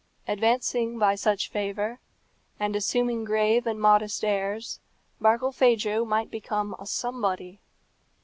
Advancing 0.27 0.97
by 0.97 1.13
such 1.13 1.51
favour, 1.51 1.99
and 2.59 2.75
assuming 2.75 3.23
grave 3.23 3.67
and 3.67 3.79
modest 3.79 4.25
airs, 4.25 4.79
Barkilphedro 5.21 6.05
might 6.07 6.31
become 6.31 6.75
a 6.79 6.87
somebody. 6.87 7.61